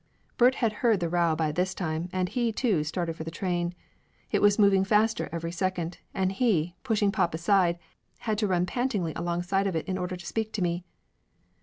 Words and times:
Bert 0.35 0.55
had 0.55 0.73
heard 0.81 0.99
the 0.99 1.09
row 1.09 1.35
by 1.35 1.51
this 1.51 1.75
time, 1.75 2.09
and 2.11 2.27
he, 2.27 2.51
too, 2.51 2.83
started 2.83 3.15
for 3.15 3.23
the 3.23 3.29
train. 3.29 3.75
It 4.31 4.41
was 4.41 4.57
moving 4.57 4.83
faster 4.83 5.29
every 5.31 5.51
sec 5.51 5.77
ond, 5.77 5.99
and 6.11 6.31
he, 6.31 6.73
pushing 6.81 7.11
pop 7.11 7.35
aside, 7.35 7.77
had 8.21 8.39
to 8.39 8.47
run 8.47 8.65
pantingly 8.65 9.13
alongside 9.15 9.67
of 9.67 9.75
it 9.75 9.85
in 9.87 9.99
order 9.99 10.15
to 10.15 10.25
speak 10.25 10.53
to 10.53 10.61
me. 10.63 10.83